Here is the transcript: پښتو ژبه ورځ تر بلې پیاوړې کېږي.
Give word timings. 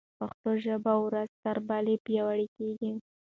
پښتو 0.19 0.49
ژبه 0.63 0.93
ورځ 1.05 1.29
تر 1.43 1.57
بلې 1.67 1.95
پیاوړې 2.05 2.47
کېږي. 2.55 2.91